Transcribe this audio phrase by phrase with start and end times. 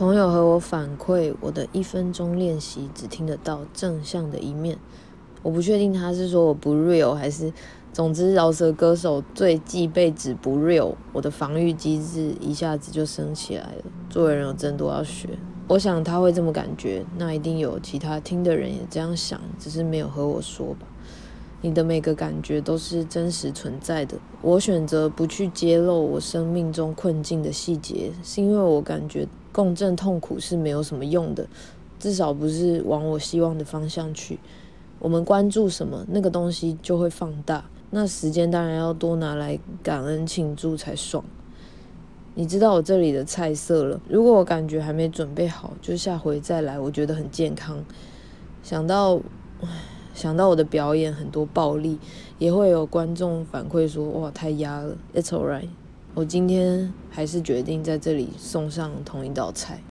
[0.00, 4.78] 朋友和我反馈，我的一分钟练习只听得到正向的一面。
[5.42, 7.52] 我不确定他是说我不 real 还是，
[7.92, 13.82] 总之饶舌歌手最忌被指不 real，我的防御机制一下子就升起来了。
[14.08, 20.86] 作为人有真多要学，我想他会这么感觉，那一定有其他听的人也这样想，只是没有和我说吧。
[21.62, 24.16] 你的每个感觉都是真实存在的。
[24.42, 29.26] 我选择不去揭露我生命中困境的细节，是因为我感觉。
[29.52, 31.44] 共振痛苦是没有什么用的，
[31.98, 34.38] 至少不是往我希望的方向去。
[35.00, 37.64] 我们关注什么，那个东西就会放大。
[37.90, 41.24] 那时间当然要多拿来感恩庆祝才爽。
[42.36, 44.00] 你知道我这里的菜色了。
[44.08, 46.78] 如果我感觉还没准备好，就下回再来。
[46.78, 47.84] 我觉得很健康。
[48.62, 49.20] 想到
[50.20, 51.98] 想到我的表演很多暴力，
[52.38, 55.70] 也会有观众反馈说：“哇，太压了。” It's alright。
[56.14, 59.82] 我今天还是决定在这里送上同一道菜。